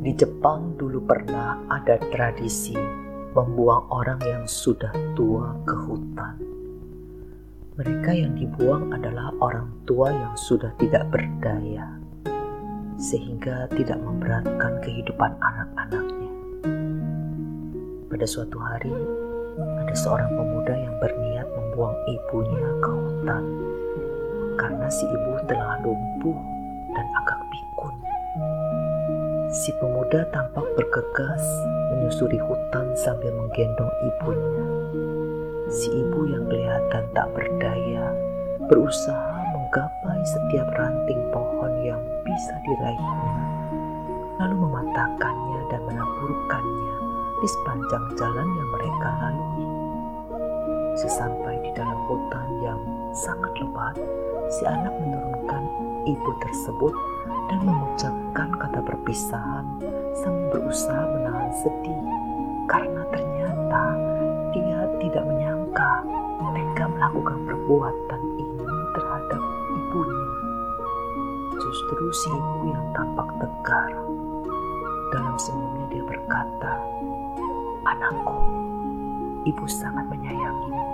Di 0.00 0.16
Jepang 0.16 0.80
dulu 0.80 1.04
pernah 1.04 1.60
ada 1.68 2.00
tradisi 2.08 2.72
membuang 3.36 3.84
orang 3.92 4.16
yang 4.24 4.44
sudah 4.48 4.88
tua 5.12 5.52
ke 5.68 5.76
hutan. 5.76 6.40
Mereka 7.76 8.08
yang 8.16 8.32
dibuang 8.32 8.96
adalah 8.96 9.28
orang 9.44 9.68
tua 9.84 10.08
yang 10.08 10.32
sudah 10.40 10.72
tidak 10.80 11.04
berdaya, 11.12 12.00
sehingga 12.96 13.68
tidak 13.76 14.00
memberatkan 14.00 14.80
kehidupan 14.80 15.36
anak-anaknya. 15.36 16.32
Pada 18.08 18.24
suatu 18.24 18.56
hari, 18.56 18.96
ada 19.84 19.92
seorang 19.92 20.32
pemuda 20.32 20.80
yang 20.80 20.96
berniat 20.96 21.44
membuang 21.44 21.96
ibunya 22.08 22.68
ke 22.80 22.88
hutan 22.88 23.44
karena 24.56 24.88
si 24.88 25.04
ibu 25.04 25.32
telah 25.44 25.76
lumpuh 25.84 26.40
dan 26.96 27.06
agak. 27.20 27.39
Si 29.50 29.74
pemuda 29.82 30.30
tampak 30.30 30.62
bergegas 30.78 31.42
menyusuri 31.90 32.38
hutan 32.38 32.86
sambil 32.94 33.34
menggendong 33.34 33.90
ibunya. 34.06 34.66
Si 35.66 35.90
ibu 35.90 36.22
yang 36.30 36.46
kelihatan 36.46 37.10
tak 37.10 37.26
berdaya 37.34 38.14
berusaha 38.70 39.42
menggapai 39.50 40.22
setiap 40.22 40.70
ranting 40.78 41.18
pohon 41.34 41.82
yang 41.82 41.98
bisa 42.22 42.54
diraihnya, 42.62 43.34
lalu 44.38 44.54
mematahkannya 44.54 45.60
dan 45.74 45.82
menaburkannya 45.82 46.96
di 47.42 47.48
sepanjang 47.50 48.06
jalan 48.22 48.46
yang 48.46 48.68
mereka 48.78 49.08
lalui. 49.18 49.66
Sesampai 50.94 51.58
di 51.58 51.74
dalam 51.74 51.98
hutan 52.06 52.48
yang 52.62 52.78
sangat 53.18 53.50
lebat, 53.58 53.98
si 54.46 54.62
anak 54.62 54.94
menurunkan 54.94 55.66
ibu 56.06 56.30
tersebut 56.38 56.94
dan 57.50 57.66
mengucapkan 57.66 58.48
kata 58.62 58.78
perpisahan 58.78 59.66
sambil 60.14 60.54
berusaha 60.54 61.02
menahan 61.18 61.50
sedih 61.58 61.98
karena 62.70 63.02
ternyata 63.10 63.82
dia 64.54 64.80
tidak 65.02 65.24
menyangka 65.26 65.90
mereka 66.38 66.86
melakukan 66.86 67.38
perbuatan 67.50 68.22
ini 68.38 68.70
terhadap 68.94 69.42
ibunya. 69.74 70.30
Justru 71.58 72.04
si 72.14 72.30
ibu 72.30 72.70
yang 72.70 72.86
tampak 72.94 73.28
tegar. 73.42 73.90
Dalam 75.10 75.34
senyumnya 75.34 75.86
dia 75.90 76.04
berkata, 76.06 76.78
Anakku, 77.82 78.38
ibu 79.42 79.66
sangat 79.66 80.06
menyayangimu. 80.06 80.86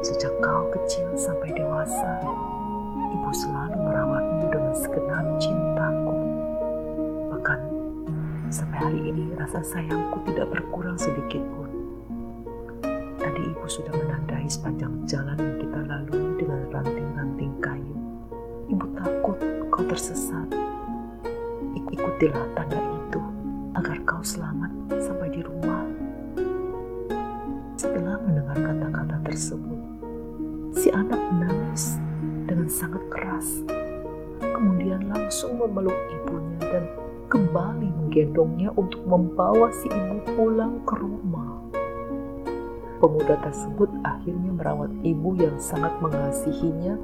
Sejak 0.00 0.32
kau 0.40 0.64
kecil 0.72 1.04
sampai 1.20 1.52
dewasa, 1.52 2.24
ibu 3.12 3.30
selalu 3.30 3.76
merawatmu 3.78 4.44
dengan 4.50 4.74
segenap 4.74 5.26
cintaku. 5.38 6.16
Bahkan 7.34 7.60
sampai 8.50 8.78
hari 8.78 9.00
ini 9.10 9.34
rasa 9.34 9.60
sayangku 9.62 10.22
tidak 10.30 10.50
berkurang 10.54 10.98
sedikit 10.98 11.42
pun. 11.54 11.70
Tadi 13.18 13.42
ibu 13.42 13.66
sudah 13.66 13.90
menandai 13.90 14.46
sepanjang 14.46 15.02
jalan 15.10 15.38
yang 15.38 15.56
kita 15.58 15.80
lalui 15.86 16.26
dengan 16.38 16.60
ranting-ranting 16.70 17.52
kayu. 17.58 17.96
Ibu 18.70 18.86
takut 18.94 19.38
kau 19.70 19.82
tersesat. 19.86 20.46
Ik 21.74 21.84
ikutilah 21.90 22.46
tanda 22.54 22.78
sangat 32.76 33.00
keras. 33.08 33.64
Kemudian 34.44 35.08
langsung 35.08 35.56
memeluk 35.56 35.96
ibunya 36.12 36.60
dan 36.60 36.84
kembali 37.32 37.88
menggendongnya 37.88 38.68
untuk 38.76 39.00
membawa 39.08 39.72
si 39.72 39.88
ibu 39.88 40.20
pulang 40.36 40.84
ke 40.84 40.92
rumah. 41.00 41.56
Pemuda 43.00 43.40
tersebut 43.40 43.88
akhirnya 44.04 44.52
merawat 44.52 44.92
ibu 45.00 45.32
yang 45.40 45.56
sangat 45.56 45.92
mengasihinya 46.04 47.00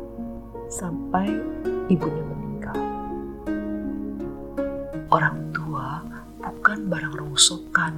sampai 0.69 1.29
ibunya 1.89 2.25
meninggal. 2.29 2.79
Orang 5.09 5.53
tua 5.57 6.05
bukan 6.41 6.89
barang 6.89 7.17
rongsokan 7.17 7.93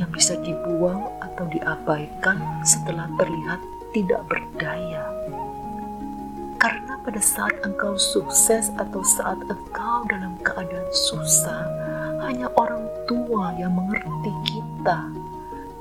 yang 0.00 0.08
bisa 0.12 0.36
dibuang 0.40 1.04
atau 1.20 1.44
diabaikan 1.48 2.40
setelah 2.64 3.08
terlihat 3.16 3.60
tidak 3.96 4.20
berdaya 4.28 5.08
karena 6.58 6.98
pada 7.06 7.22
saat 7.22 7.54
engkau 7.62 7.94
sukses 7.94 8.74
atau 8.74 9.00
saat 9.06 9.38
engkau 9.46 10.02
dalam 10.10 10.34
keadaan 10.42 10.90
susah, 10.90 11.62
hanya 12.26 12.50
orang 12.58 12.82
tua 13.06 13.54
yang 13.54 13.78
mengerti 13.78 14.32
kita 14.42 15.06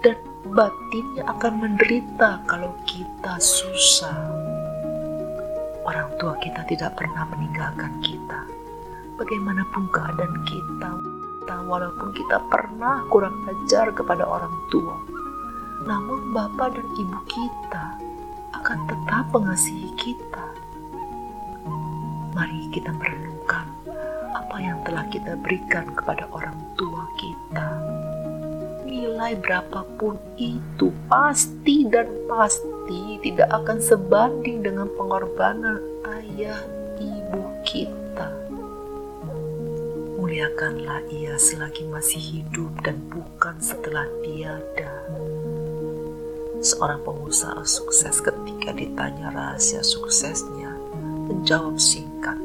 dan 0.06 0.18
batinnya 0.54 1.26
akan 1.34 1.54
menderita 1.66 2.46
kalau 2.46 2.72
kita 2.86 3.42
susah. 3.42 4.16
Orang 5.82 6.14
tua 6.22 6.38
kita 6.38 6.62
tidak 6.70 6.94
pernah 6.94 7.26
meninggalkan 7.26 7.98
kita. 8.06 8.46
Bagaimanapun 9.18 9.90
keadaan 9.90 10.36
kita, 10.46 10.92
walaupun 11.68 12.16
kita 12.16 12.40
pernah 12.48 13.04
kurang 13.12 13.36
ajar 13.50 13.92
kepada 13.92 14.24
orang 14.24 14.54
tua, 14.72 14.96
namun 15.84 16.32
bapak 16.32 16.80
dan 16.80 16.88
ibu 16.96 17.20
kita 17.28 17.86
akan 18.56 18.88
tetap 18.88 19.26
mengasihi 19.36 19.92
kita 20.00 20.47
mari 22.38 22.70
kita 22.70 22.94
merenungkan 22.94 23.66
apa 24.30 24.58
yang 24.62 24.78
telah 24.86 25.10
kita 25.10 25.34
berikan 25.42 25.90
kepada 25.98 26.30
orang 26.30 26.54
tua 26.78 27.10
kita. 27.18 27.66
Nilai 28.86 29.34
berapapun 29.42 30.22
itu 30.38 30.94
pasti 31.10 31.90
dan 31.90 32.06
pasti 32.30 33.18
tidak 33.26 33.50
akan 33.50 33.82
sebanding 33.82 34.62
dengan 34.62 34.86
pengorbanan 34.94 35.82
ayah 36.14 36.62
ibu 37.02 37.42
kita. 37.66 38.30
Muliakanlah 40.22 41.10
ia 41.10 41.42
selagi 41.42 41.90
masih 41.90 42.22
hidup 42.22 42.70
dan 42.86 43.02
bukan 43.10 43.58
setelah 43.58 44.06
tiada. 44.22 44.94
Seorang 46.62 47.02
pengusaha 47.02 47.66
sukses 47.66 48.22
ketika 48.22 48.74
ditanya 48.78 49.34
rahasia 49.34 49.82
suksesnya 49.86 50.67
menjawab 51.28 51.76
singkat. 51.76 52.40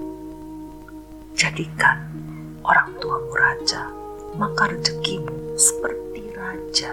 Jadikan 1.39 2.03
orang 2.67 2.91
tuamu 2.99 3.33
raja, 3.35 3.89
maka 4.35 4.69
rezekimu 4.71 5.55
seperti 5.55 6.35
raja. 6.35 6.93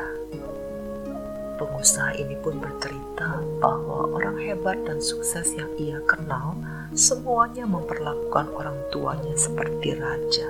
Pengusaha 1.60 2.16
ini 2.16 2.40
pun 2.40 2.62
bercerita 2.62 3.44
bahwa 3.60 4.08
orang 4.16 4.40
hebat 4.40 4.80
dan 4.88 5.04
sukses 5.04 5.52
yang 5.60 5.68
ia 5.76 6.00
kenal 6.08 6.56
semuanya 6.96 7.68
memperlakukan 7.68 8.48
orang 8.56 8.80
tuanya 8.96 9.36
seperti 9.36 10.00
raja. 10.00 10.50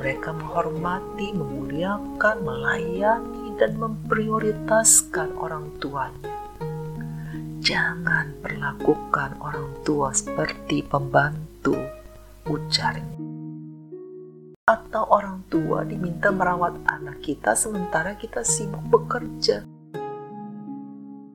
Mereka 0.00 0.34
menghormati, 0.34 1.36
memuliakan, 1.36 2.36
melayani, 2.42 3.54
dan 3.60 3.76
memprioritaskan 3.76 5.36
orang 5.36 5.68
tuanya 5.78 6.32
Jangan 7.62 8.42
perlakukan 8.42 9.38
orang 9.38 9.86
tua 9.86 10.10
seperti 10.10 10.82
pembantu, 10.82 11.78
ujarnya. 12.50 13.22
Atau 14.66 15.06
orang 15.06 15.46
tua 15.46 15.86
diminta 15.86 16.34
merawat 16.34 16.74
anak 16.90 17.22
kita 17.22 17.54
sementara 17.54 18.18
kita 18.18 18.42
sibuk 18.42 18.82
bekerja. 18.90 19.62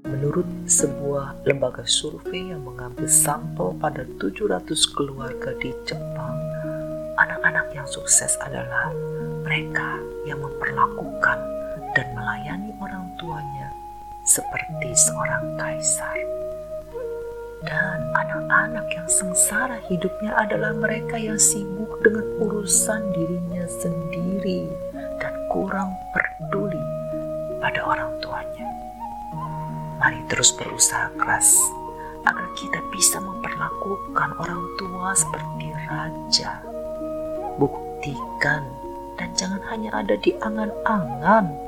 Menurut 0.04 0.68
sebuah 0.68 1.48
lembaga 1.48 1.88
survei 1.88 2.52
yang 2.52 2.60
mengambil 2.68 3.08
sampel 3.08 3.72
pada 3.80 4.04
700 4.20 4.68
keluarga 5.00 5.56
di 5.64 5.72
Jepang, 5.88 6.36
anak-anak 7.16 7.72
yang 7.72 7.88
sukses 7.88 8.36
adalah 8.44 8.92
mereka 9.48 9.96
yang 10.28 10.44
memperlakukan 10.44 11.40
dan 11.96 12.08
melayani 12.12 12.76
orang 12.84 13.16
tuanya 13.16 13.87
seperti 14.28 14.92
seorang 14.92 15.56
kaisar. 15.56 16.20
Dan 17.64 18.00
anak-anak 18.14 18.86
yang 18.94 19.10
sengsara 19.10 19.82
hidupnya 19.90 20.36
adalah 20.38 20.76
mereka 20.78 21.18
yang 21.18 21.40
sibuk 21.40 21.90
dengan 22.06 22.28
urusan 22.44 23.02
dirinya 23.16 23.66
sendiri 23.66 24.70
dan 25.18 25.34
kurang 25.50 25.90
peduli 26.14 26.84
pada 27.58 27.82
orang 27.82 28.14
tuanya. 28.22 28.68
Mari 29.98 30.22
terus 30.30 30.54
berusaha 30.54 31.10
keras 31.18 31.58
agar 32.28 32.48
kita 32.54 32.78
bisa 32.94 33.18
memperlakukan 33.18 34.30
orang 34.38 34.64
tua 34.78 35.18
seperti 35.18 35.74
raja. 35.90 36.62
Buktikan 37.58 38.62
dan 39.18 39.34
jangan 39.34 39.64
hanya 39.74 39.90
ada 39.98 40.14
di 40.22 40.30
angan-angan 40.46 41.67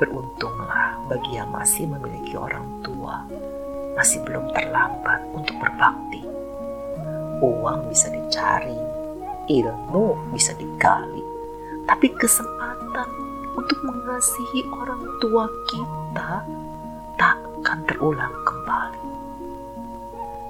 Beruntunglah 0.00 0.96
bagi 1.08 1.36
yang 1.36 1.52
masih 1.52 1.88
memiliki 1.88 2.36
orang 2.36 2.80
tua, 2.80 3.26
masih 3.96 4.24
belum 4.24 4.52
terlambat 4.56 5.20
untuk 5.36 5.56
berbakti. 5.60 6.24
Uang 7.42 7.90
bisa 7.90 8.08
dicari, 8.08 8.78
ilmu 9.50 10.32
bisa 10.32 10.54
digali, 10.54 11.22
tapi 11.84 12.08
kesempatan 12.14 13.08
untuk 13.58 13.78
mengasihi 13.84 14.64
orang 14.72 15.02
tua 15.20 15.44
kita 15.68 16.30
tak 17.20 17.36
akan 17.62 17.78
terulang 17.86 18.34
kembali. 18.46 19.10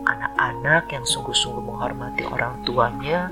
Anak-anak 0.03 0.91
yang 0.91 1.05
sungguh-sungguh 1.07 1.63
menghormati 1.63 2.27
orang 2.27 2.59
tuanya 2.67 3.31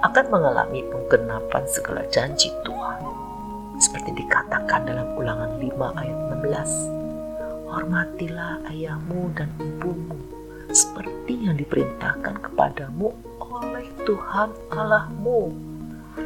akan 0.00 0.26
mengalami 0.30 0.86
penggenapan 0.86 1.64
segala 1.66 2.06
janji 2.08 2.54
Tuhan. 2.62 3.27
Seperti 3.78 4.10
dikatakan 4.10 4.90
dalam 4.90 5.14
ulangan 5.14 5.54
5 5.62 6.02
ayat 6.02 6.18
16. 6.42 7.70
Hormatilah 7.70 8.66
ayahmu 8.74 9.30
dan 9.38 9.54
ibumu 9.62 10.18
seperti 10.74 11.48
yang 11.48 11.56
diperintahkan 11.56 12.42
kepadamu 12.42 13.14
oleh 13.38 13.86
Tuhan 14.02 14.50
Allahmu 14.74 15.54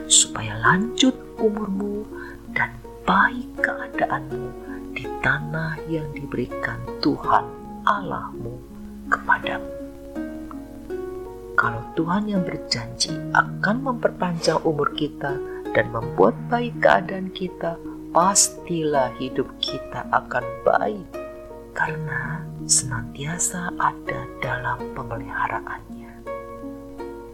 supaya 0.09 0.57
lanjut 0.65 1.13
umurmu 1.37 2.09
dan 2.57 2.73
baik 3.05 3.47
keadaanmu 3.61 4.49
di 4.97 5.05
tanah 5.21 5.77
yang 5.93 6.09
diberikan 6.17 6.81
Tuhan 7.05 7.45
Allahmu 7.85 8.57
kepadamu. 9.13 9.71
Kalau 11.53 11.83
Tuhan 11.95 12.33
yang 12.33 12.43
berjanji 12.43 13.13
akan 13.37 13.77
memperpanjang 13.93 14.59
umur 14.65 14.91
kita 14.97 15.37
dan 15.73 15.89
membuat 15.93 16.37
baik 16.53 16.77
keadaan 16.81 17.33
kita, 17.33 17.77
pastilah 18.13 19.13
hidup 19.17 19.49
kita 19.61 20.05
akan 20.13 20.45
baik 20.65 21.09
karena 21.73 22.45
senantiasa 22.69 23.73
ada 23.81 24.29
dalam 24.45 24.79
pemeliharaannya. 24.93 26.13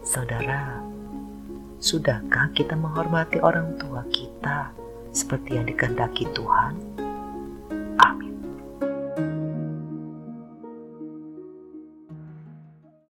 Saudara, 0.01 0.89
Sudahkah 1.79 2.51
kita 2.51 2.75
menghormati 2.75 3.39
orang 3.39 3.79
tua 3.79 4.03
kita 4.11 4.67
seperti 5.15 5.55
yang 5.55 5.63
dikehendaki 5.63 6.27
Tuhan? 6.35 6.75
Amin. 8.03 8.28